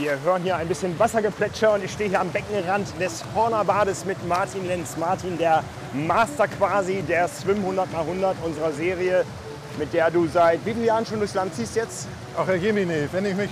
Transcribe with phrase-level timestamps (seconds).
[0.00, 4.16] Wir hören hier ein bisschen Wassergeplätscher und ich stehe hier am Beckenrand des Hornerbades mit
[4.26, 4.96] Martin Lenz.
[4.96, 9.26] Martin, der Master quasi der Swim 100 x 100 unserer Serie,
[9.78, 12.08] mit der du seit wie vielen Jahren schon durchs Land ziehst jetzt?
[12.34, 13.50] Ach Herr Jemine, wenn ich mich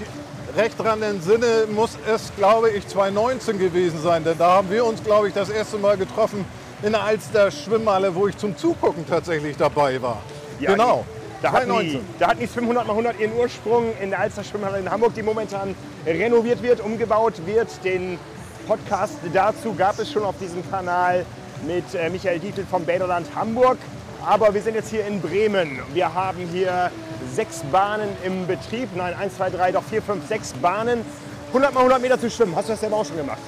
[0.57, 4.25] recht dran entsinne, muss es, glaube ich, 2019 gewesen sein.
[4.25, 6.47] Denn da haben wir uns, glaube ich, das erste Mal getroffen
[6.83, 10.23] in der Alster Schwimmhalle, wo ich zum Zugucken tatsächlich dabei war.
[10.61, 11.05] Ja, genau.
[11.41, 14.43] Da hatten, die, da hatten die Swim 100 x 100 ihren Ursprung in der Alster
[14.43, 17.69] Schwimmhalle in Hamburg, die momentan renoviert wird, umgebaut wird.
[17.85, 18.19] Den
[18.67, 21.25] Podcast dazu gab es schon auf diesem Kanal
[21.65, 23.79] mit äh, Michael Dietl vom Bäderland Hamburg.
[24.27, 25.79] Aber wir sind jetzt hier in Bremen.
[25.95, 26.91] Wir haben hier
[27.33, 28.89] sechs Bahnen im Betrieb.
[28.97, 31.05] Nein, eins, zwei, drei, doch vier, fünf, sechs Bahnen.
[31.49, 32.57] 100 mal 100 Meter zu schwimmen.
[32.57, 33.39] Hast du das selber auch schon gemacht?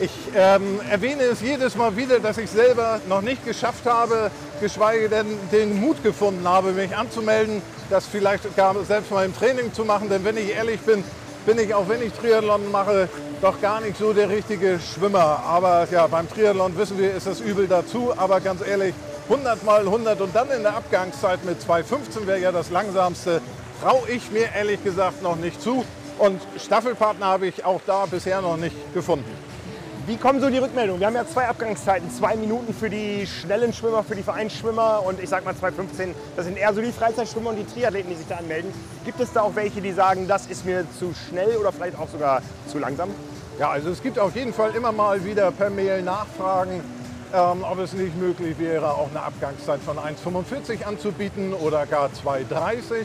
[0.00, 5.08] Ich ähm, erwähne es jedes Mal wieder, dass ich selber noch nicht geschafft habe, geschweige
[5.08, 9.84] denn den Mut gefunden habe, mich anzumelden, das vielleicht gar selbst mal im Training zu
[9.84, 10.08] machen.
[10.08, 11.04] Denn wenn ich ehrlich bin,
[11.46, 13.08] bin ich, auch wenn ich Triathlon mache,
[13.40, 15.42] doch gar nicht so der richtige Schwimmer.
[15.46, 18.12] Aber ja, beim Triathlon wissen wir, ist das übel dazu.
[18.16, 18.94] Aber ganz ehrlich,
[19.28, 23.40] 100 mal 100 und dann in der Abgangszeit mit 2,15 wäre ja das langsamste,
[23.82, 25.84] traue ich mir ehrlich gesagt noch nicht zu.
[26.18, 29.51] Und Staffelpartner habe ich auch da bisher noch nicht gefunden.
[30.04, 30.98] Wie kommen so die Rückmeldungen?
[30.98, 35.22] Wir haben ja zwei Abgangszeiten, zwei Minuten für die schnellen Schwimmer, für die Vereinsschwimmer und
[35.22, 36.08] ich sag mal 2,15.
[36.34, 38.72] Das sind eher so die Freizeitschwimmer und die Triathleten, die sich da anmelden.
[39.04, 42.08] Gibt es da auch welche, die sagen, das ist mir zu schnell oder vielleicht auch
[42.08, 43.10] sogar zu langsam?
[43.60, 46.80] Ja, also es gibt auf jeden Fall immer mal wieder per Mail Nachfragen,
[47.32, 53.04] ähm, ob es nicht möglich wäre, auch eine Abgangszeit von 1,45 anzubieten oder gar 2,30.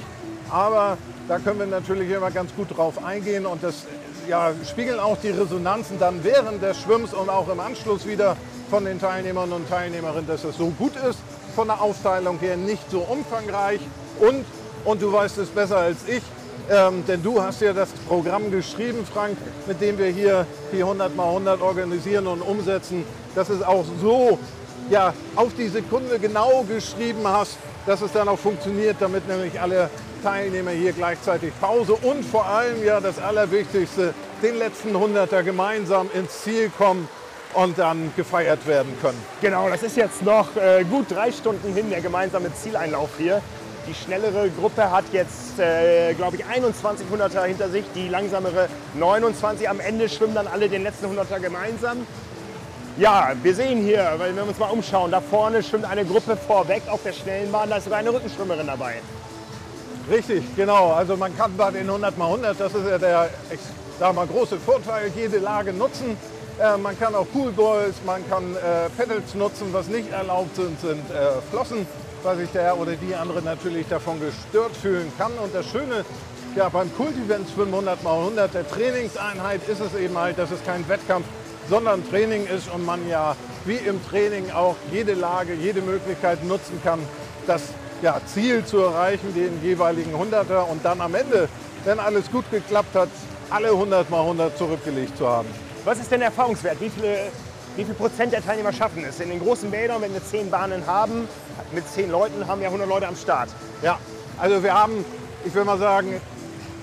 [0.50, 3.86] Aber da können wir natürlich immer ganz gut drauf eingehen und das
[4.28, 8.36] ja, spiegeln auch die Resonanzen dann während des Schwimmens und auch im Anschluss wieder
[8.70, 11.20] von den Teilnehmern und Teilnehmerinnen, dass es so gut ist,
[11.56, 13.80] von der Aufteilung her nicht so umfangreich.
[14.20, 14.46] Und,
[14.86, 16.22] und du weißt es besser als ich,
[16.70, 21.16] ähm, denn du hast ja das Programm geschrieben, Frank, mit dem wir hier die 100
[21.16, 23.06] mal 100 organisieren und umsetzen,
[23.36, 24.38] dass es auch so
[24.90, 29.90] ja, auf die Sekunde genau geschrieben hast, dass es dann auch funktioniert, damit nämlich alle
[30.22, 36.44] Teilnehmer hier gleichzeitig Pause und vor allem ja das Allerwichtigste, den letzten Hunderter gemeinsam ins
[36.44, 37.08] Ziel kommen
[37.54, 39.22] und dann gefeiert werden können.
[39.42, 43.42] Genau, das ist jetzt noch äh, gut drei Stunden hin, der gemeinsame Zieleinlauf hier.
[43.88, 49.70] Die schnellere Gruppe hat jetzt, äh, glaube ich, 21 Hunderter hinter sich, die langsamere 29.
[49.70, 52.06] Am Ende schwimmen dann alle den letzten Hunderter gemeinsam.
[52.98, 56.82] Ja, wir sehen hier, wenn wir uns mal umschauen, da vorne schwimmt eine Gruppe vorweg
[56.90, 58.96] auf der schnellen Bahn, da ist sogar eine Rückenschwimmerin dabei.
[60.10, 60.92] Richtig, genau.
[60.92, 63.60] Also man kann bei den 100 x 100, das ist ja der ich
[64.00, 66.18] sag mal, große Vorteil, jede Lage nutzen.
[66.60, 69.68] Äh, man kann auch Poolballs, man kann äh, Pedals nutzen.
[69.72, 71.86] Was nicht erlaubt sind, sind äh, Flossen,
[72.24, 75.32] weil sich der oder die andere natürlich davon gestört fühlen kann.
[75.44, 76.06] Und das Schöne
[76.56, 80.88] ja, beim Kult-Event 500 x 100 der Trainingseinheit ist es eben halt, dass es kein
[80.88, 81.26] Wettkampf,
[81.70, 83.36] sondern Training ist und man ja
[83.66, 87.00] wie im Training auch jede Lage, jede Möglichkeit nutzen kann,
[87.46, 87.62] das
[88.02, 91.50] ja, Ziel zu erreichen, den jeweiligen 100er und dann am Ende,
[91.86, 93.10] wenn alles gut geklappt hat,
[93.50, 95.48] alle 100 mal 100 zurückgelegt zu haben.
[95.86, 96.82] Was ist denn der Erfahrungswert?
[96.82, 97.18] Wie, viele,
[97.76, 99.20] wie viel Prozent der Teilnehmer schaffen es?
[99.20, 101.28] In den großen Bädern, wenn wir 10 Bahnen haben,
[101.72, 103.50] mit 10 Leuten haben wir 100 Leute am Start.
[103.82, 103.98] Ja,
[104.38, 105.06] also wir haben,
[105.46, 106.22] ich will mal sagen,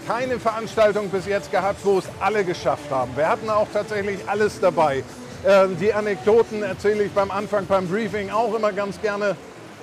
[0.06, 3.16] keine Veranstaltung bis jetzt gehabt, wo es alle geschafft haben.
[3.16, 5.02] Wir hatten auch tatsächlich alles dabei.
[5.46, 9.36] Ähm, die Anekdoten erzähle ich beim Anfang beim Briefing auch immer ganz gerne.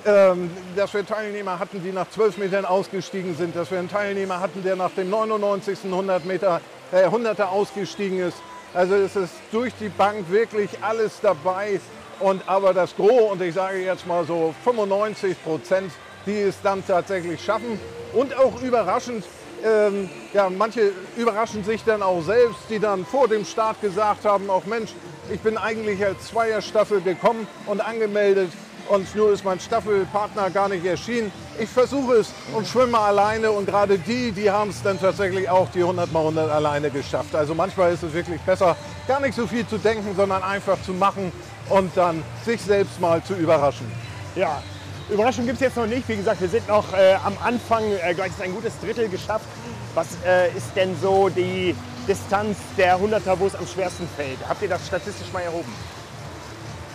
[0.04, 4.40] Ähm, dass wir Teilnehmer hatten, die nach 12 Metern ausgestiegen sind, dass wir einen Teilnehmer
[4.40, 5.78] hatten, der nach dem 99.
[5.84, 8.36] 100 Meter, äh, 100er ausgestiegen ist.
[8.74, 11.80] Also es ist durch die Bank wirklich alles dabei.
[12.18, 15.92] Und aber das Gros, und ich sage jetzt mal so 95 Prozent,
[16.26, 17.78] die es dann tatsächlich schaffen.
[18.12, 19.24] Und auch überraschend,
[19.64, 24.50] ähm, ja, manche überraschen sich dann auch selbst, die dann vor dem Start gesagt haben,
[24.50, 24.90] auch Mensch,
[25.32, 28.50] ich bin eigentlich als Zweierstaffel gekommen und angemeldet
[28.88, 31.32] und nur ist mein Staffelpartner gar nicht erschienen.
[31.58, 35.68] Ich versuche es und schwimme alleine und gerade die, die haben es dann tatsächlich auch
[35.70, 37.34] die 100 mal 100 alleine geschafft.
[37.34, 38.76] Also manchmal ist es wirklich besser,
[39.06, 41.32] gar nicht so viel zu denken, sondern einfach zu machen
[41.68, 43.90] und dann sich selbst mal zu überraschen.
[44.34, 44.62] Ja,
[45.10, 46.08] Überraschung gibt es jetzt noch nicht.
[46.08, 49.46] Wie gesagt, wir sind noch äh, am Anfang, äh, gleich ist ein gutes Drittel geschafft.
[49.94, 51.74] Was äh, ist denn so die
[52.08, 54.38] Distanz der 100er, wo es am schwersten fällt?
[54.48, 55.72] Habt ihr das statistisch mal erhoben?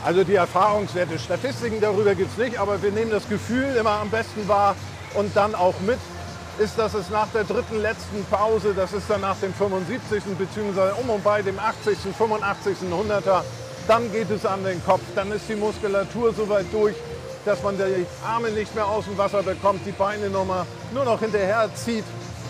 [0.03, 4.09] Also die Erfahrungswerte, Statistiken darüber gibt es nicht, aber wir nehmen das Gefühl immer am
[4.09, 4.75] besten wahr
[5.15, 5.97] und dann auch mit,
[6.59, 10.23] ist, dass es nach der dritten letzten Pause, das ist dann nach dem 75.
[10.37, 11.01] bzw.
[11.01, 13.43] um und bei dem 80., 85., 100er,
[13.87, 16.95] dann geht es an den Kopf, dann ist die Muskulatur so weit durch,
[17.45, 20.45] dass man die Arme nicht mehr aus dem Wasser bekommt, die Beine nur
[21.05, 22.05] noch hinterher zieht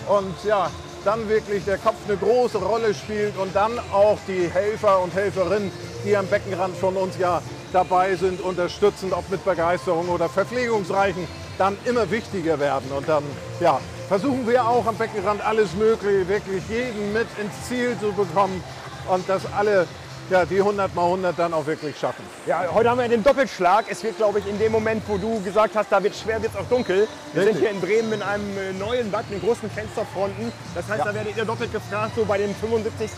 [0.07, 0.69] und ja,
[1.07, 5.71] dann wirklich der Kopf eine große Rolle spielt und dann auch die Helfer und Helferinnen,
[6.03, 11.25] die am Beckenrand von uns ja dabei sind, unterstützend, ob mit Begeisterung oder Verpflegungsreichen,
[11.57, 12.91] dann immer wichtiger werden.
[12.91, 13.23] Und dann
[13.61, 18.61] ja, versuchen wir auch am Beckenrand alles Mögliche, wirklich jeden mit ins Ziel zu bekommen
[19.07, 19.87] und dass alle
[20.29, 22.23] ja, die 100 mal 100 dann auch wirklich schaffen.
[22.45, 23.85] Ja, heute haben wir den Doppelschlag.
[23.89, 26.51] Es wird, glaube ich, in dem Moment, wo du gesagt hast, da wird schwer, wird
[26.53, 27.07] es auch dunkel.
[27.33, 27.57] Wir Richtig.
[27.57, 30.51] sind hier in Bremen in einem äh, neuen Bad mit großen Fensterfronten.
[30.75, 31.05] Das heißt, ja.
[31.05, 33.09] da werdet ihr doppelt gefragt, so bei dem 75.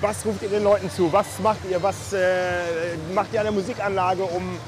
[0.00, 1.12] Was ruft ihr den Leuten zu?
[1.12, 1.80] Was macht ihr?
[1.80, 2.18] Was äh,
[3.14, 4.58] macht ihr an der Musikanlage, um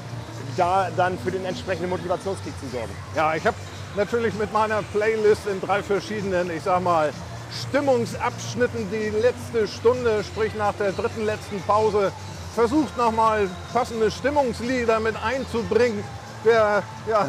[0.55, 2.91] da dann für den entsprechenden Motivationskick zu sorgen?
[3.15, 3.57] Ja, ich habe
[3.97, 7.11] natürlich mit meiner Playlist in drei verschiedenen, ich sag mal,
[7.55, 12.11] Stimmungsabschnitten die letzte Stunde, sprich nach der dritten letzten Pause,
[12.53, 16.03] versucht nochmal passende Stimmungslieder mit einzubringen.
[16.43, 17.27] Wer ja,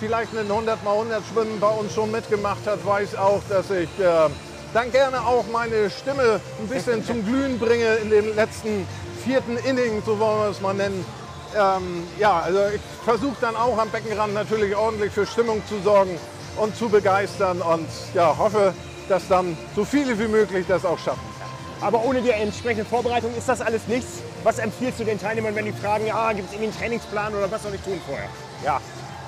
[0.00, 3.88] vielleicht einen 100 x 100 Schwimmen bei uns schon mitgemacht hat, weiß auch, dass ich
[3.98, 4.30] äh,
[4.72, 8.86] dann gerne auch meine Stimme ein bisschen zum Glühen bringe in dem letzten
[9.24, 11.04] vierten Inning, so wollen wir es mal nennen.
[11.56, 16.18] Ähm, ja, also ich versuche dann auch am Beckenrand natürlich ordentlich für Stimmung zu sorgen
[16.56, 18.74] und zu begeistern und ja, hoffe,
[19.08, 21.34] dass dann so viele wie möglich das auch schaffen.
[21.80, 24.22] Aber ohne die entsprechende Vorbereitung ist das alles nichts.
[24.42, 27.50] Was empfiehlst du den Teilnehmern, wenn die fragen, ja, gibt es irgendwie einen Trainingsplan oder
[27.50, 28.28] was soll ich tun vorher?
[28.64, 28.80] Ja,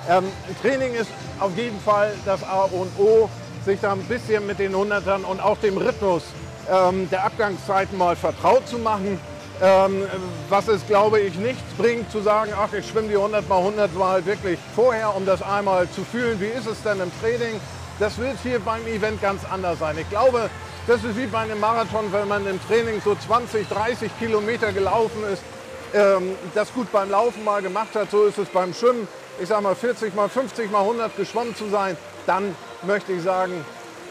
[0.09, 0.25] ähm,
[0.61, 1.09] Training ist
[1.39, 3.29] auf jeden Fall das A und O
[3.65, 6.23] sich da ein bisschen mit den Hundertern und auch dem Rhythmus
[6.71, 9.19] ähm, der Abgangszeiten mal vertraut zu machen.
[9.61, 10.03] Ähm,
[10.49, 13.95] was es, glaube ich, nichts bringt zu sagen, ach, ich schwimme die 100 mal 100
[13.95, 16.39] mal wirklich vorher, um das einmal zu fühlen.
[16.39, 17.59] Wie ist es denn im Training?
[17.99, 19.97] Das wird hier beim Event ganz anders sein.
[19.97, 20.49] Ich glaube,
[20.85, 25.23] das ist wie bei einem Marathon, wenn man im Training so 20, 30 Kilometer gelaufen
[25.33, 25.41] ist,
[25.95, 29.07] ähm, das gut beim Laufen mal gemacht hat, so ist es beim Schwimmen.
[29.41, 31.97] Ich sage mal 40 mal 50 mal 100 geschwommen zu sein,
[32.27, 33.65] dann möchte ich sagen,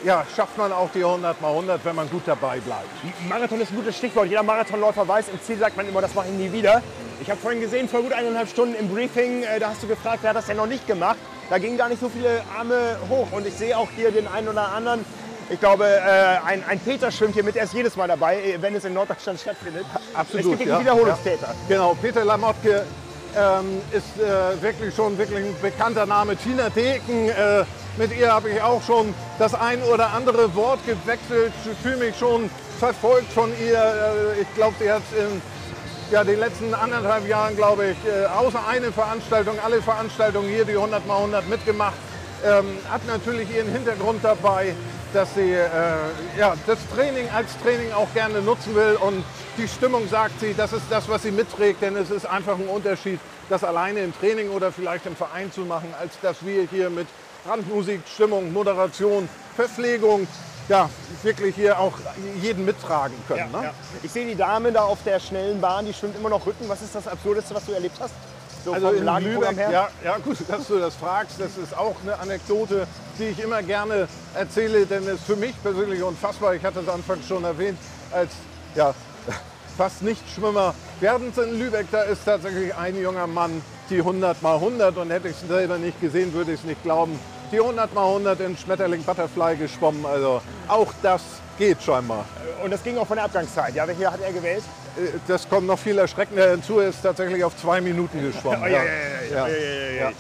[0.05, 2.89] ja, schafft man auch die 100 mal 100, wenn man gut dabei bleibt.
[3.29, 4.27] Marathon ist ein gutes Stichwort.
[4.27, 6.83] Jeder Marathonläufer weiß, im Ziel sagt man immer, das mache ich nie wieder.
[7.21, 10.19] Ich habe vorhin gesehen, vor gut eineinhalb Stunden im Briefing, äh, da hast du gefragt,
[10.23, 11.17] wer hat das denn noch nicht gemacht?
[11.49, 13.29] Da gingen gar nicht so viele Arme hoch.
[13.33, 15.05] Und ich sehe auch hier den einen oder anderen.
[15.49, 18.75] Ich glaube, äh, ein, ein, Peter schwimmt hier mit, er ist jedes Mal dabei, wenn
[18.75, 19.87] es in Norddeutschland stattfindet.
[20.13, 20.55] Absolut.
[20.55, 21.47] Es gibt ja, Wiederholungstäter.
[21.47, 21.55] Ja.
[21.69, 22.85] Genau, Peter Lamottke
[23.37, 26.37] ähm, ist äh, wirklich schon wirklich ein bekannter Name.
[26.37, 27.65] Tina Deken, äh,
[27.97, 31.53] mit ihr habe ich auch schon das ein oder andere Wort gewechselt.
[31.65, 32.51] Ich fühle mich schon
[32.81, 33.79] verfolgt von ihr.
[33.79, 35.41] Äh, ich glaube, sie hat in
[36.11, 40.77] ja, den letzten anderthalb Jahren, glaube ich, äh, außer eine Veranstaltung, alle Veranstaltungen hier, die
[40.77, 41.97] 100 x 100 mitgemacht.
[42.45, 44.75] Ähm, hat natürlich ihren Hintergrund dabei,
[45.13, 45.69] dass sie äh,
[46.39, 49.25] ja, das Training als Training auch gerne nutzen will und
[49.57, 52.69] die Stimmung sagt sie, das ist das, was sie mitträgt, denn es ist einfach ein
[52.69, 53.19] Unterschied,
[53.49, 57.07] das alleine im Training oder vielleicht im Verein zu machen, als dass wir hier mit
[57.49, 60.27] Randmusik, Stimmung, Moderation, Verpflegung,
[60.69, 60.91] ja,
[61.23, 61.95] wirklich hier auch
[62.41, 63.51] jeden mittragen können.
[63.53, 63.65] Ja, ne?
[63.67, 63.75] ja.
[64.03, 66.69] Ich sehe die Dame da auf der schnellen Bahn, die schwimmt immer noch Rücken.
[66.69, 68.15] Was ist das Absurdeste, was du erlebt hast?
[68.65, 72.19] So also in Lübeck, ja, ja gut, dass du das fragst, das ist auch eine
[72.19, 76.53] Anekdote, die ich immer gerne erzähle, denn es ist für mich persönlich unfassbar.
[76.55, 77.79] Ich hatte es anfangs schon erwähnt,
[78.11, 78.33] als
[78.75, 78.93] ja,
[79.77, 84.57] fast Nicht-Schwimmer werden es in Lübeck, da ist tatsächlich ein junger Mann die 100 mal
[84.57, 87.21] 100 und hätte ich es selber nicht gesehen, würde ich es nicht glauben.
[87.53, 91.23] Die 100 mal 100 in Schmetterling Butterfly geschwommen, also auch das
[91.59, 92.25] geht scheinbar.
[92.65, 93.87] Und das ging auch von der Abgangszeit, ja?
[93.87, 94.65] Welche hat er gewählt?
[94.97, 98.61] Äh, das kommt noch viel erschreckender hinzu, er ist tatsächlich auf zwei Minuten geschwommen.
[98.65, 100.13] Oh, ja, ja, ja,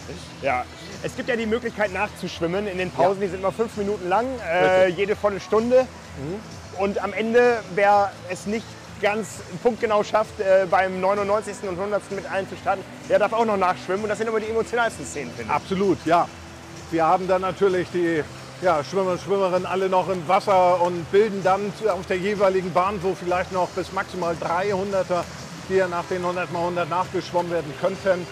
[0.42, 0.64] ja,
[1.02, 4.26] Es gibt ja die Möglichkeit nachzuschwimmen in den Pausen, die sind immer fünf Minuten lang,
[4.48, 5.86] äh, jede volle Stunde.
[6.18, 6.80] Mhm.
[6.80, 8.66] Und am Ende, wer es nicht
[9.00, 11.68] ganz punktgenau schafft, äh, beim 99.
[11.68, 12.02] und 100.
[12.12, 14.04] mit allen zu starten, der darf auch noch nachschwimmen.
[14.04, 15.56] Und das sind immer die emotionalsten Szenen, finde ich.
[15.56, 16.28] Absolut, ja.
[16.90, 18.22] Wir haben dann natürlich die
[18.62, 23.02] ja, Schwimmer und Schwimmerinnen alle noch im Wasser und bilden dann auf der jeweiligen Bahn,
[23.02, 25.24] wo vielleicht noch bis maximal 300er,
[25.68, 28.26] die ja nach den 100 x 100 nachgeschwommen werden könnten,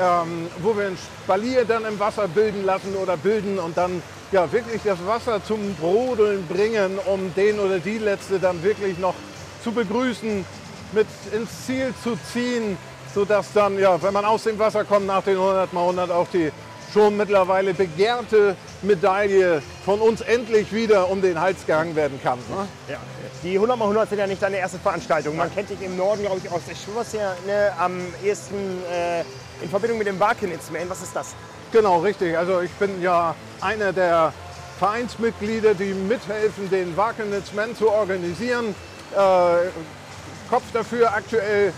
[0.00, 4.50] ähm, wo wir ein Spalier dann im Wasser bilden lassen oder bilden und dann ja,
[4.50, 9.14] wirklich das Wasser zum Brodeln bringen, um den oder die letzte dann wirklich noch
[9.62, 10.44] zu begrüßen,
[10.92, 12.76] mit ins Ziel zu ziehen,
[13.14, 16.26] sodass dann, ja, wenn man aus dem Wasser kommt, nach den 100 x 100 auch
[16.32, 16.50] die
[16.92, 22.38] schon mittlerweile begehrte Medaille von uns endlich wieder um den Hals gehangen werden kann.
[22.38, 22.68] Ne?
[22.88, 22.98] Ja.
[23.42, 25.36] Die 100 x 100 sind ja nicht deine erste Veranstaltung.
[25.36, 29.22] Man kennt dich im Norden, glaube ich, aus der Schwimmerszene ne, am ehesten äh,
[29.62, 30.88] in Verbindung mit dem Barkenitzman.
[30.88, 31.34] Was ist das?
[31.72, 32.36] Genau, richtig.
[32.36, 34.32] Also ich bin ja einer der
[34.78, 38.74] Vereinsmitglieder, die mithelfen, den Wagenitzman zu organisieren.
[39.12, 39.70] Äh,
[40.50, 41.72] Kopf dafür aktuell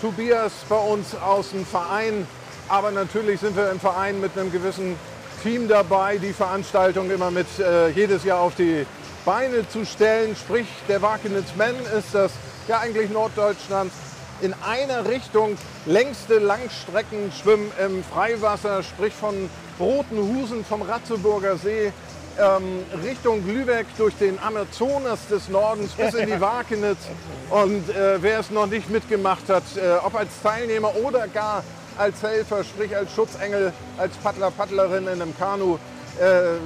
[0.00, 2.26] Tobias bei uns aus dem Verein.
[2.68, 4.96] Aber natürlich sind wir im Verein mit einem gewissen
[5.42, 8.84] Team dabei, die Veranstaltung immer mit äh, jedes Jahr auf die
[9.24, 10.34] Beine zu stellen.
[10.34, 12.32] Sprich, der Wakenitz Men ist das
[12.66, 13.94] ja eigentlich Norddeutschlands
[14.40, 15.56] in einer Richtung
[15.86, 21.92] längste Langstreckenschwimmen im Freiwasser, sprich von Rotenhusen vom Ratzeburger See
[22.38, 26.98] ähm, Richtung Lübeck durch den Amazonas des Nordens bis in die Wakenitz.
[27.50, 31.62] Und äh, wer es noch nicht mitgemacht hat, äh, ob als Teilnehmer oder gar
[31.98, 35.78] als Helfer, sprich als Schutzengel, als Paddler, Paddlerin in einem Kanu,
[36.20, 36.56] äh,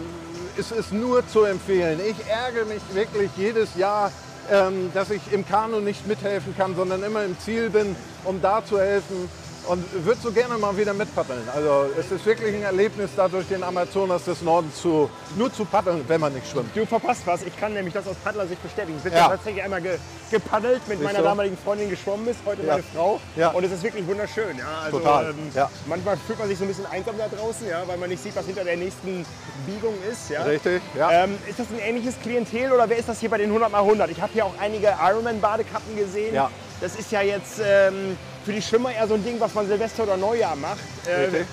[0.59, 2.01] ist es nur zu empfehlen.
[2.01, 4.13] Ich ärgere mich wirklich jedes Jahr,
[4.51, 7.95] ähm, dass ich im Kanu nicht mithelfen kann, sondern immer im Ziel bin,
[8.25, 9.29] um da zu helfen
[9.67, 11.43] und würde so gerne mal wieder mitpaddeln.
[11.55, 15.65] Also es ist wirklich ein Erlebnis, da durch den Amazonas des Nordens zu, nur zu
[15.65, 16.75] paddeln, wenn man nicht schwimmt.
[16.75, 17.43] Du verpasst was.
[17.43, 18.97] Ich kann nämlich das aus Paddlersicht bestätigen.
[18.99, 19.29] Ich bin ja.
[19.29, 19.99] tatsächlich einmal ge
[20.31, 21.25] gepaddelt mit Siehst meiner so?
[21.25, 22.75] damaligen Freundin geschwommen ist, heute ja.
[22.75, 23.21] meine Frau.
[23.35, 23.51] Ja.
[23.51, 24.57] Und es ist wirklich wunderschön.
[24.57, 25.31] Ja, also, Total.
[25.31, 25.69] Ähm, ja.
[25.87, 28.37] Manchmal fühlt man sich so ein bisschen einsam da draußen, ja, weil man nicht sieht,
[28.37, 29.27] was hinter der nächsten
[29.67, 30.31] Biegung ist.
[30.31, 30.43] Ja.
[30.45, 31.25] Richtig, ja.
[31.25, 33.79] Ähm, ist das ein ähnliches Klientel oder wer ist das hier bei den 100 x
[33.79, 34.11] 100?
[34.11, 36.35] Ich habe hier auch einige Ironman-Badekappen gesehen.
[36.35, 36.51] Ja.
[36.81, 40.05] Das ist ja jetzt ähm, für die Schwimmer eher so ein Ding, was man Silvester
[40.05, 40.79] oder Neujahr macht.
[41.07, 41.45] Äh,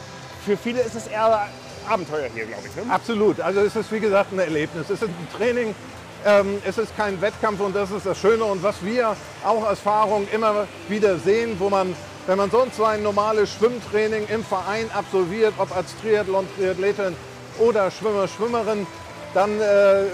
[0.45, 1.47] für viele ist es eher
[1.87, 2.75] Abenteuer hier, glaube ich.
[2.75, 2.91] Ne?
[2.91, 3.39] Absolut.
[3.39, 4.89] Also es ist wie gesagt ein Erlebnis.
[4.89, 5.75] Es ist ein Training.
[6.25, 8.43] Ähm, es ist kein Wettkampf und das ist das Schöne.
[8.43, 12.85] Und was wir auch als Erfahrung immer wieder sehen, wo man, wenn man sonst so
[12.85, 17.15] ein normales Schwimmtraining im Verein absolviert, ob als Triathlon, Triathletin
[17.59, 18.87] oder Schwimmer, Schwimmerin,
[19.33, 20.05] dann äh,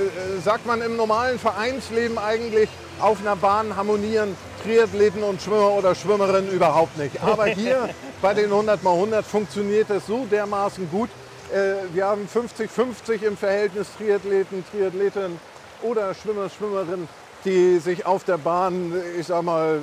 [0.44, 2.70] sagt man im normalen Vereinsleben eigentlich,
[3.00, 7.22] auf einer Bahn harmonieren Triathleten und Schwimmer oder Schwimmerinnen überhaupt nicht.
[7.22, 7.90] Aber hier
[8.22, 11.10] bei den 100 x 100 funktioniert es so dermaßen gut.
[11.54, 15.40] Äh, wir haben 50-50 im Verhältnis Triathleten, Triathletinnen
[15.82, 17.08] oder Schwimmer, Schwimmerinnen,
[17.46, 19.80] die sich auf der Bahn, ich sag mal,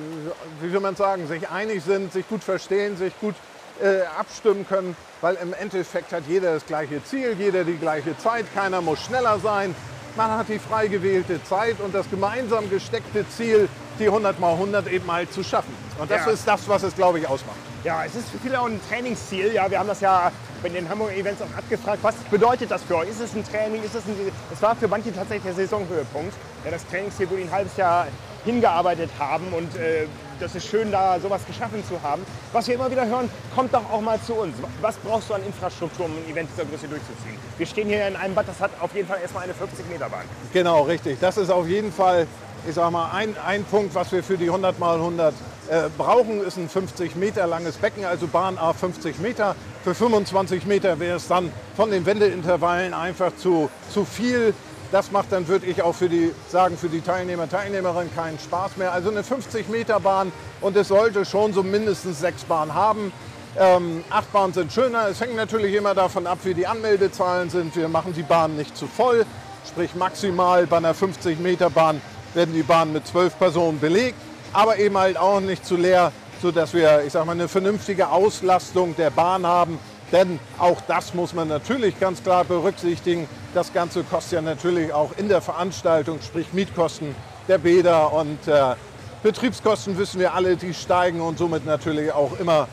[0.61, 3.35] wie will man sagen, sich einig sind, sich gut verstehen, sich gut
[3.81, 8.45] äh, abstimmen können, weil im Endeffekt hat jeder das gleiche Ziel, jeder die gleiche Zeit,
[8.53, 9.75] keiner muss schneller sein,
[10.15, 14.87] man hat die frei gewählte Zeit und das gemeinsam gesteckte Ziel, die 100 mal 100
[14.87, 15.73] eben halt zu schaffen.
[15.99, 16.31] Und das ja.
[16.31, 17.57] ist das, was es, glaube ich, ausmacht.
[17.83, 19.53] Ja, es ist für viele auch ein Trainingsziel.
[19.53, 21.99] Ja, wir haben das ja bei den Hamburger Events auch abgefragt.
[22.03, 23.09] Was bedeutet das für euch?
[23.09, 23.83] Ist es ein Training?
[23.83, 24.15] Ist es ein,
[24.53, 26.33] es war für manche tatsächlich der Saisonhöhepunkt.
[26.63, 28.07] Ja, das Trainingsziel, wo die ein halbes Jahr
[28.45, 30.05] hingearbeitet haben und äh,
[30.41, 32.23] das ist schön, da sowas geschaffen zu haben.
[32.51, 34.55] Was wir immer wieder hören, kommt doch auch mal zu uns.
[34.81, 37.37] Was brauchst du an Infrastruktur, um ein Event dieser Größe durchzuziehen?
[37.57, 40.09] Wir stehen hier in einem Bad, das hat auf jeden Fall erstmal eine 50 Meter
[40.09, 40.25] Bahn.
[40.51, 41.19] Genau, richtig.
[41.19, 42.27] Das ist auf jeden Fall,
[42.67, 45.33] ich sag mal, ein, ein Punkt, was wir für die 100 mal 100
[45.69, 49.55] äh, brauchen, ist ein 50 Meter langes Becken, also Bahn A 50 Meter.
[49.83, 54.53] Für 25 Meter wäre es dann von den Wendeintervallen einfach zu, zu viel
[54.91, 58.77] das macht dann, würde ich auch für die, sagen, für die Teilnehmer, Teilnehmerinnen keinen Spaß
[58.77, 58.91] mehr.
[58.91, 63.13] Also eine 50-Meter-Bahn und es sollte schon so mindestens sechs Bahnen haben.
[63.57, 65.07] Ähm, acht Bahnen sind schöner.
[65.09, 67.75] Es hängt natürlich immer davon ab, wie die Anmeldezahlen sind.
[67.75, 69.25] Wir machen die Bahn nicht zu voll.
[69.67, 72.01] Sprich maximal bei einer 50-Meter-Bahn
[72.33, 74.17] werden die Bahnen mit zwölf Personen belegt,
[74.53, 78.95] aber eben halt auch nicht zu leer, sodass wir, ich sag mal, eine vernünftige Auslastung
[78.95, 79.79] der Bahn haben.
[80.11, 83.27] Denn auch das muss man natürlich ganz klar berücksichtigen.
[83.53, 87.15] Das Ganze kostet ja natürlich auch in der Veranstaltung, sprich Mietkosten
[87.47, 88.75] der Bäder und äh,
[89.23, 92.67] Betriebskosten wissen wir alle, die steigen und somit natürlich auch immer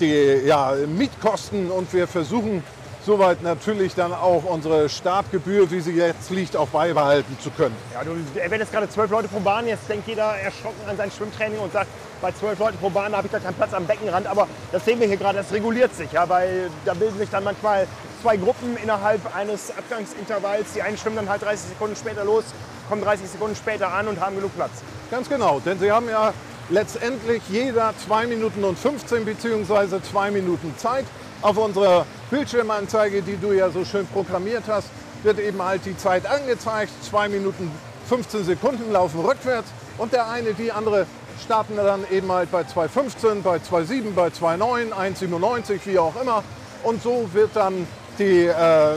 [0.00, 1.70] die ja, Mietkosten.
[1.70, 2.62] Und wir versuchen
[3.04, 7.76] soweit natürlich dann auch unsere Startgebühr, wie sie jetzt liegt, auch beibehalten zu können.
[7.92, 9.66] Ja, du erwähnst gerade zwölf Leute pro Bahn.
[9.66, 11.88] Jetzt denkt jeder erschrocken an sein Schwimmtraining und sagt,
[12.20, 14.26] bei zwölf Leuten pro Bahn habe ich da keinen Platz am Beckenrand.
[14.26, 17.44] Aber das sehen wir hier gerade, das reguliert sich, ja, weil da bilden sich dann
[17.44, 17.86] manchmal
[18.22, 20.72] zwei Gruppen innerhalb eines Abgangsintervalls.
[20.74, 22.44] Die einen schwimmen dann halt 30 Sekunden später los,
[22.88, 24.70] kommen 30 Sekunden später an und haben genug Platz.
[25.10, 26.32] Ganz genau, denn sie haben ja
[26.70, 30.00] letztendlich jeder 2 Minuten und 15 bzw.
[30.00, 31.04] 2 Minuten Zeit.
[31.44, 34.88] Auf unserer Bildschirmanzeige, die du ja so schön programmiert hast,
[35.24, 36.90] wird eben halt die Zeit angezeigt.
[37.10, 37.70] 2 Minuten
[38.08, 41.04] 15 Sekunden laufen rückwärts und der eine, die andere
[41.44, 46.42] starten dann eben halt bei 2,15, bei 2,7, bei 2,9, 1,97, wie auch immer.
[46.82, 47.86] Und so wird dann
[48.18, 48.96] die, äh,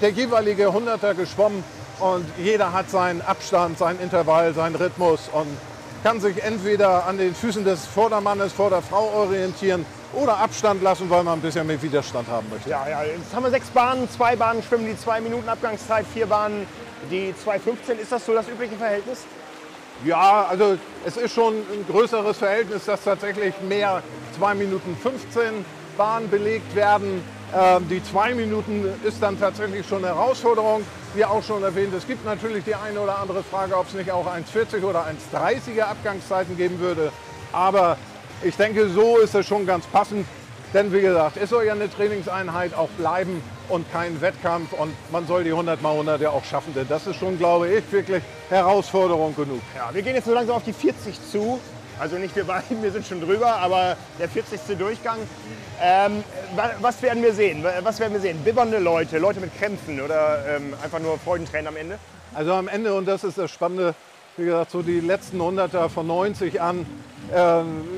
[0.00, 1.64] der jeweilige Hunderter geschwommen
[1.98, 5.48] und jeder hat seinen Abstand, seinen Intervall, seinen Rhythmus und
[6.04, 11.08] kann sich entweder an den Füßen des Vordermannes vor der Frau orientieren oder Abstand lassen,
[11.10, 12.70] weil man ein bisschen mehr Widerstand haben möchte.
[12.70, 16.26] Ja, ja, jetzt haben wir sechs Bahnen, zwei Bahnen schwimmen die zwei Minuten Abgangszeit, vier
[16.26, 16.66] Bahnen
[17.10, 17.98] die 2,15.
[18.00, 19.24] Ist das so das übliche Verhältnis?
[20.04, 24.02] Ja, also es ist schon ein größeres Verhältnis, dass tatsächlich mehr
[24.38, 25.64] 2 Minuten 15
[25.96, 27.22] Bahnen belegt werden.
[27.56, 30.82] Ähm, die 2 Minuten ist dann tatsächlich schon eine Herausforderung.
[31.14, 34.10] Wie auch schon erwähnt, es gibt natürlich die eine oder andere Frage, ob es nicht
[34.12, 37.10] auch 1,40 oder 1,30er Abgangszeiten geben würde.
[37.52, 37.96] Aber
[38.42, 40.26] ich denke, so ist es schon ganz passend.
[40.74, 45.26] Denn wie gesagt, es soll ja eine Trainingseinheit auch bleiben und kein Wettkampf und man
[45.26, 46.74] soll die 100 mal 100 ja auch schaffen.
[46.74, 49.60] Denn das ist schon, glaube ich, wirklich Herausforderung genug.
[49.74, 51.58] Ja, wir gehen jetzt so langsam auf die 40 zu.
[51.98, 54.60] Also nicht wir beiden, wir sind schon drüber, aber der 40.
[54.78, 55.18] Durchgang.
[55.82, 56.22] Ähm,
[56.80, 57.64] was werden wir sehen?
[57.82, 58.38] Was werden wir sehen?
[58.44, 61.98] Bibbernde Leute, Leute mit Krämpfen oder ähm, einfach nur Freudentränen am Ende?
[62.34, 63.94] Also am Ende, und das ist das Spannende,
[64.36, 66.86] wie gesagt, so die letzten Hunderter von 90 an,
[67.34, 67.88] ähm,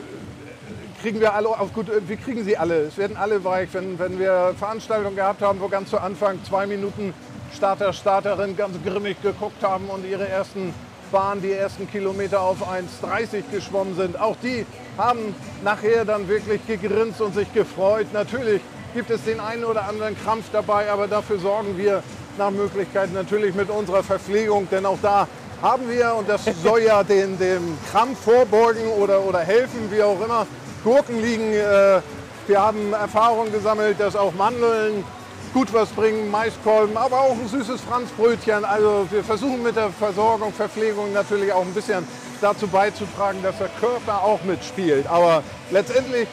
[1.01, 2.83] kriegen wir alle auf gut, wir kriegen sie alle.
[2.83, 3.71] Es werden alle weich.
[3.73, 7.15] Wenn, wenn wir Veranstaltungen gehabt haben, wo ganz zu Anfang zwei Minuten
[7.55, 10.75] Starter, Starterin ganz grimmig geguckt haben und ihre ersten
[11.11, 14.21] Bahnen, die ersten Kilometer auf 1,30 geschwommen sind.
[14.21, 14.65] Auch die
[14.97, 18.07] haben nachher dann wirklich gegrinst und sich gefreut.
[18.13, 18.61] Natürlich
[18.95, 22.03] gibt es den einen oder anderen Krampf dabei, aber dafür sorgen wir
[22.39, 25.27] nach Möglichkeit natürlich mit unserer Verpflegung, denn auch da
[25.63, 30.21] haben wir, und das soll ja den, dem Krampf vorbeugen oder, oder helfen, wie auch
[30.23, 30.47] immer,
[30.85, 31.53] Gurken liegen.
[31.53, 32.01] Äh,
[32.47, 35.05] wir haben Erfahrung gesammelt, dass auch Mandeln
[35.53, 38.65] gut was bringen, Maiskolben, aber auch ein süßes Franzbrötchen.
[38.65, 42.07] Also wir versuchen mit der Versorgung, Verpflegung natürlich auch ein bisschen
[42.41, 45.07] dazu beizutragen, dass der Körper auch mitspielt.
[45.07, 46.29] Aber letztendlich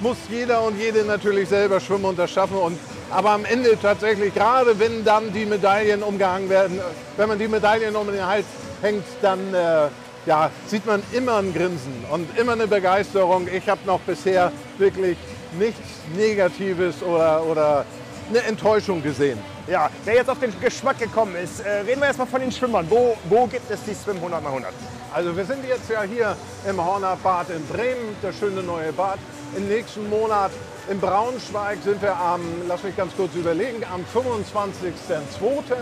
[0.00, 2.56] muss jeder und jede natürlich selber schwimmen und das schaffen.
[2.56, 2.78] Und,
[3.10, 6.80] aber am Ende tatsächlich, gerade wenn dann die Medaillen umgehangen werden,
[7.16, 8.46] wenn man die Medaillen um den Hals
[8.80, 9.88] hängt, dann äh,
[10.26, 13.48] ja, sieht man immer ein Grinsen und immer eine Begeisterung.
[13.52, 15.16] Ich habe noch bisher wirklich
[15.58, 15.80] nichts
[16.16, 17.84] Negatives oder, oder
[18.28, 19.38] eine Enttäuschung gesehen.
[19.66, 22.86] Ja, wer jetzt auf den Geschmack gekommen ist, äh, reden wir erstmal von den Schwimmern.
[22.88, 24.72] Wo, wo gibt es die Swim 100 x 100?
[25.12, 26.36] Also wir sind jetzt ja hier
[26.68, 29.18] im Horner Bad in Bremen, das schöne neue Bad.
[29.56, 30.50] Im nächsten Monat
[30.90, 35.74] in Braunschweig sind wir am, lass mich ganz kurz überlegen, am 25.02.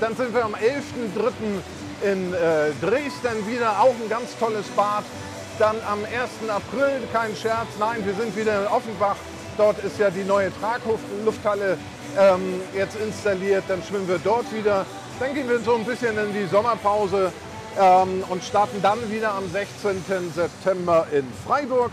[0.00, 0.60] Dann sind wir am 11.03
[2.02, 5.04] in äh, Dresden wieder, auch ein ganz tolles Bad.
[5.58, 6.50] Dann am 1.
[6.50, 9.16] April, kein Scherz, nein, wir sind wieder in Offenbach.
[9.56, 11.76] Dort ist ja die neue Traglufthalle
[12.18, 13.64] ähm, jetzt installiert.
[13.68, 14.86] Dann schwimmen wir dort wieder.
[15.20, 17.32] Dann gehen wir so ein bisschen in die Sommerpause
[17.78, 20.32] ähm, und starten dann wieder am 16.
[20.34, 21.90] September in Freiburg.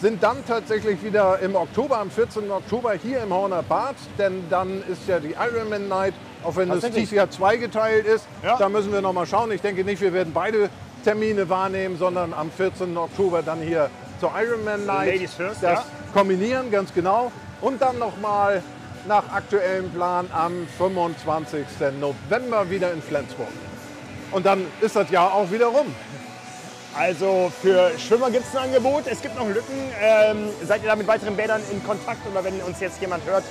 [0.00, 2.50] Sind dann tatsächlich wieder im Oktober, am 14.
[2.50, 6.14] Oktober hier im Horner Bad, denn dann ist ja die Ironman Night
[6.44, 8.26] auch wenn es dieses Jahr zweigeteilt ist.
[8.42, 8.56] Ja.
[8.56, 9.50] Da müssen wir noch mal schauen.
[9.52, 10.70] Ich denke nicht, wir werden beide
[11.04, 12.96] Termine wahrnehmen, sondern am 14.
[12.96, 15.84] Oktober dann hier zur Ironman Night first, das ja.
[16.12, 17.30] kombinieren, ganz genau.
[17.60, 18.62] Und dann noch mal
[19.06, 21.64] nach aktuellem Plan am 25.
[22.00, 23.48] November wieder in Flensburg.
[24.30, 25.86] Und dann ist das Jahr auch wieder rum.
[26.96, 29.74] Also für Schwimmer gibt es ein Angebot, es gibt noch Lücken.
[30.00, 33.42] Ähm, seid ihr da mit weiteren Bädern in Kontakt oder wenn uns jetzt jemand hört,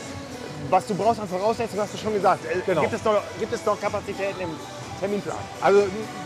[0.69, 2.45] was du brauchst an Voraussetzungen, hast du schon gesagt.
[2.45, 2.81] Äh, genau.
[2.81, 4.49] Gibt, es noch, gibt es noch Kapazitäten im
[4.99, 5.37] Terminplan?
[5.61, 5.83] Also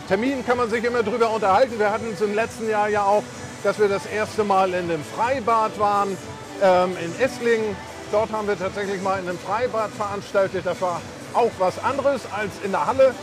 [0.08, 1.78] Termin kann man sich immer drüber unterhalten.
[1.78, 3.22] Wir hatten es im letzten Jahr ja auch,
[3.62, 6.16] dass wir das erste Mal in einem Freibad waren,
[6.62, 7.76] ähm, in Esslingen.
[8.10, 10.64] Dort haben wir tatsächlich mal in einem Freibad veranstaltet.
[10.64, 11.00] Das war
[11.34, 13.14] auch was anderes als in der Halle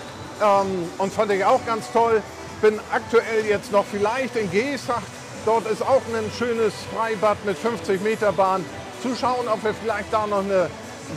[0.42, 2.22] ähm, und fand ich auch ganz toll.
[2.62, 5.02] Bin aktuell jetzt noch vielleicht in Geesach.
[5.46, 8.66] Dort ist auch ein schönes Freibad mit 50 Meter Bahn.
[9.02, 10.70] Zuschauen, ob wir vielleicht da noch eine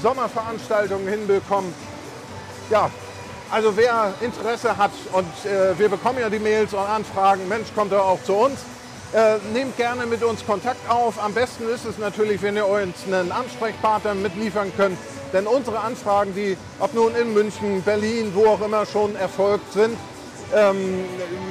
[0.02, 1.72] Sommerveranstaltungen hinbekommen.
[2.70, 2.90] Ja,
[3.50, 7.92] also wer Interesse hat und äh, wir bekommen ja die Mails und Anfragen, Mensch, kommt
[7.92, 8.60] er auch zu uns.
[9.14, 11.22] Äh, nehmt gerne mit uns Kontakt auf.
[11.22, 14.98] Am besten ist es natürlich, wenn ihr uns einen Ansprechpartner mitliefern könnt.
[15.32, 19.96] Denn unsere Anfragen, die ob nun in München, Berlin, wo auch immer schon erfolgt sind,
[20.54, 21.04] ähm,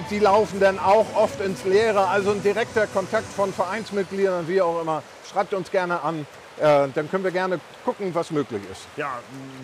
[0.09, 2.07] die laufen dann auch oft ins Leere.
[2.07, 6.25] Also ein direkter Kontakt von Vereinsmitgliedern, wie auch immer, schreibt uns gerne an.
[6.57, 8.81] Äh, dann können wir gerne gucken, was möglich ist.
[8.95, 9.19] Ja,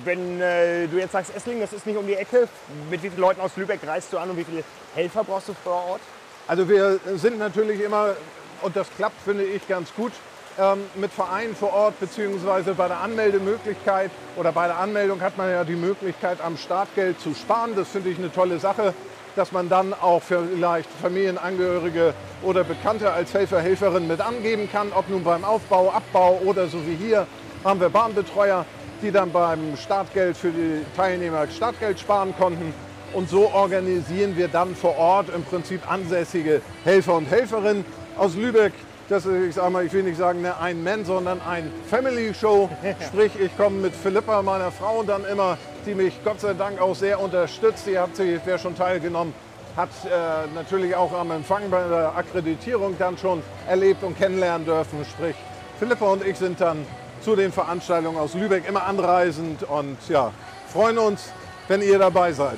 [0.05, 2.47] wenn äh, du jetzt sagst, Esslingen, das ist nicht um die Ecke,
[2.89, 5.53] mit wie vielen Leuten aus Lübeck reist du an und wie viele Helfer brauchst du
[5.63, 6.01] vor Ort?
[6.47, 8.15] Also wir sind natürlich immer,
[8.61, 10.11] und das klappt, finde ich, ganz gut,
[10.59, 15.49] ähm, mit Vereinen vor Ort, beziehungsweise bei der Anmeldemöglichkeit oder bei der Anmeldung hat man
[15.49, 17.75] ja die Möglichkeit, am Startgeld zu sparen.
[17.75, 18.93] Das finde ich eine tolle Sache
[19.35, 25.09] dass man dann auch vielleicht Familienangehörige oder Bekannte als Helfer, Helferin mit angeben kann, ob
[25.09, 27.27] nun beim Aufbau, Abbau oder so wie hier
[27.63, 28.65] haben wir Bahnbetreuer,
[29.01, 32.73] die dann beim Startgeld für die Teilnehmer Startgeld sparen konnten.
[33.13, 37.85] Und so organisieren wir dann vor Ort im Prinzip ansässige Helfer und Helferinnen
[38.17, 38.73] aus Lübeck.
[39.07, 42.69] Das ist, ich, sag mal, ich will nicht sagen eine Ein-Man, sondern ein Family-Show.
[43.07, 46.95] Sprich, ich komme mit Philippa, meiner Frau, dann immer die mich Gott sei Dank auch
[46.95, 47.85] sehr unterstützt.
[47.87, 49.33] Die hat sie, wer schon teilgenommen,
[49.75, 55.05] hat äh, natürlich auch am Empfang bei der Akkreditierung dann schon erlebt und kennenlernen dürfen.
[55.05, 55.35] Sprich,
[55.79, 56.85] Philippa und ich sind dann
[57.21, 60.31] zu den Veranstaltungen aus Lübeck immer anreisend und ja,
[60.67, 61.31] freuen uns,
[61.67, 62.57] wenn ihr dabei seid.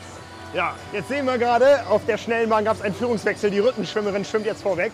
[0.54, 3.52] Ja, jetzt sehen wir gerade, auf der Schnellbahn gab es einen Führungswechsel.
[3.52, 4.94] Die Rückenschwimmerin schwimmt jetzt vorweg.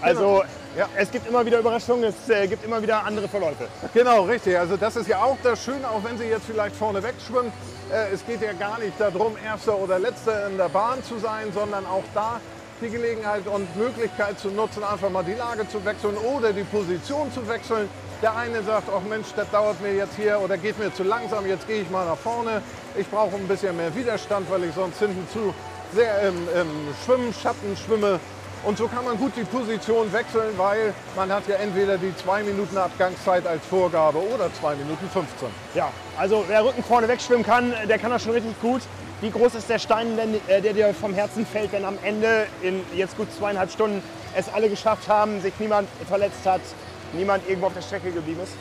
[0.00, 0.42] Also
[0.76, 0.88] Ja.
[0.96, 3.68] Es gibt immer wieder Überraschungen, es äh, gibt immer wieder andere Verläufe.
[3.92, 4.58] Genau, richtig.
[4.58, 7.52] Also das ist ja auch das Schöne, auch wenn Sie jetzt vielleicht vorne wegschwimmen.
[7.92, 11.52] Äh, es geht ja gar nicht darum, Erster oder Letzter in der Bahn zu sein,
[11.54, 12.40] sondern auch da
[12.80, 17.32] die Gelegenheit und Möglichkeit zu nutzen, einfach mal die Lage zu wechseln oder die Position
[17.32, 17.88] zu wechseln.
[18.20, 21.46] Der eine sagt, ach Mensch, das dauert mir jetzt hier oder geht mir zu langsam,
[21.46, 22.62] jetzt gehe ich mal nach vorne.
[22.96, 25.54] Ich brauche ein bisschen mehr Widerstand, weil ich sonst hinten zu
[25.94, 26.68] sehr im, im
[27.04, 28.18] Schwimmschatten schwimme.
[28.64, 32.44] Und so kann man gut die Position wechseln, weil man hat ja entweder die 2
[32.44, 35.48] Minuten Abgangszeit als Vorgabe oder 2 Minuten 15.
[35.74, 38.80] Ja, also wer Rücken vorne wegschwimmen kann, der kann das schon richtig gut.
[39.20, 42.80] Wie groß ist der Stein, äh, der dir vom Herzen fällt, wenn am Ende in
[42.94, 44.02] jetzt gut zweieinhalb Stunden
[44.34, 46.62] es alle geschafft haben, sich niemand verletzt hat,
[47.12, 48.54] niemand irgendwo auf der Strecke geblieben ist?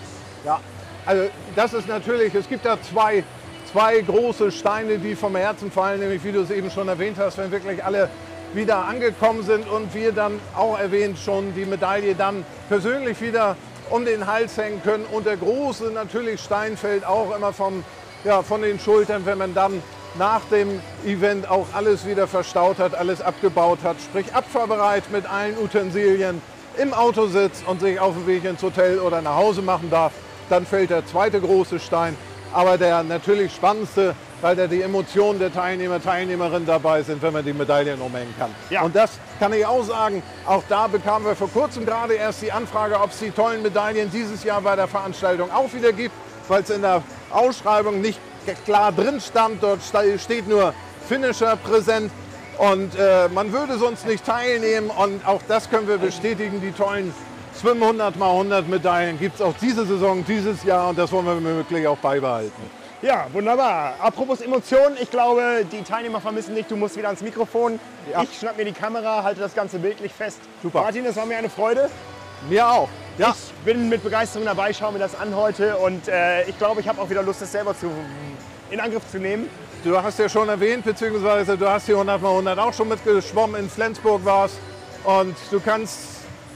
[0.43, 0.59] Ja,
[1.05, 3.23] also das ist natürlich, es gibt da zwei,
[3.71, 7.37] zwei große Steine, die vom Herzen fallen, nämlich wie du es eben schon erwähnt hast,
[7.37, 8.09] wenn wirklich alle
[8.55, 13.55] wieder angekommen sind und wir dann auch erwähnt schon die Medaille dann persönlich wieder
[13.89, 15.05] um den Hals hängen können.
[15.11, 17.83] Und der große natürlich Stein fällt auch immer vom,
[18.23, 19.81] ja, von den Schultern, wenn man dann
[20.15, 25.57] nach dem Event auch alles wieder verstaut hat, alles abgebaut hat, sprich abfahrbereit mit allen
[25.57, 26.41] Utensilien
[26.77, 30.11] im Auto sitzt und sich auf dem Weg ins Hotel oder nach Hause machen darf,
[30.49, 32.15] dann fällt der zweite große Stein.
[32.51, 37.45] Aber der natürlich spannendste, weil da die Emotionen der Teilnehmer, Teilnehmerinnen dabei sind, wenn man
[37.45, 38.53] die Medaillen umhängen kann.
[38.69, 38.81] Ja.
[38.81, 42.51] Und das kann ich auch sagen, auch da bekamen wir vor kurzem gerade erst die
[42.51, 46.13] Anfrage, ob es die tollen Medaillen dieses Jahr bei der Veranstaltung auch wieder gibt,
[46.49, 47.01] weil es in der
[47.31, 48.19] Ausschreibung nicht
[48.65, 49.63] klar drin stand.
[49.63, 50.73] Dort steht nur
[51.07, 52.11] Finisher präsent.
[52.57, 54.89] Und äh, man würde sonst nicht teilnehmen.
[54.89, 56.59] Und auch das können wir bestätigen.
[56.59, 57.13] Die tollen
[57.55, 60.89] Swim 100 x 100 Medaillen gibt es auch diese Saison, dieses Jahr.
[60.89, 62.82] Und das wollen wir wirklich auch beibehalten.
[63.03, 63.95] Ja, wunderbar.
[63.99, 66.67] Apropos Emotionen, ich glaube, die Teilnehmer vermissen dich.
[66.67, 67.77] Du musst wieder ans Mikrofon.
[68.09, 68.23] Ja.
[68.23, 70.39] Ich schnapp mir die Kamera, halte das Ganze bildlich fest.
[70.61, 70.83] Super.
[70.83, 71.89] Martin, es war mir eine Freude.
[72.49, 72.87] Mir auch.
[73.17, 73.35] Ja.
[73.35, 76.87] Ich bin mit Begeisterung dabei, schaue mir das an heute und äh, ich glaube, ich
[76.87, 77.91] habe auch wieder Lust, das selber zu,
[78.71, 79.49] in Angriff zu nehmen.
[79.83, 83.63] Du hast ja schon erwähnt, beziehungsweise du hast die 100 x 100 auch schon mitgeschwommen,
[83.63, 84.55] in Flensburg warst
[85.03, 85.99] und du kannst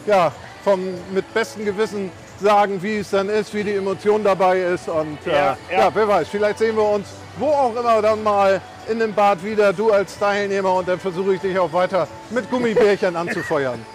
[0.06, 0.32] ja,
[0.64, 0.82] vom,
[1.12, 5.32] mit bestem Gewissen sagen, wie es dann ist, wie die Emotion dabei ist und äh,
[5.32, 5.80] ja, ja.
[5.80, 7.08] ja, wer weiß, vielleicht sehen wir uns
[7.40, 11.36] wo auch immer dann mal in dem Bad wieder, du als Teilnehmer und dann versuche
[11.36, 13.86] ich dich auch weiter mit Gummibärchen anzufeuern.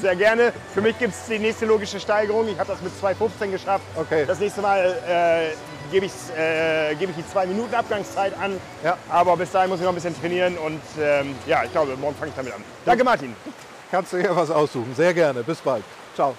[0.00, 0.52] Sehr gerne.
[0.72, 2.48] Für mich gibt es die nächste logische Steigerung.
[2.48, 3.84] Ich habe das mit 2,15 geschafft.
[3.96, 4.24] Okay.
[4.26, 8.58] Das nächste Mal äh, gebe ich, äh, geb ich die zwei Minuten Abgangszeit an.
[8.82, 8.96] Ja.
[9.10, 12.16] Aber bis dahin muss ich noch ein bisschen trainieren und ähm, ja, ich glaube, morgen
[12.16, 12.64] fange ich damit an.
[12.84, 13.36] Danke Martin.
[13.90, 14.94] Kannst du hier was aussuchen.
[14.96, 15.42] Sehr gerne.
[15.42, 15.84] Bis bald.
[16.14, 16.34] Ciao.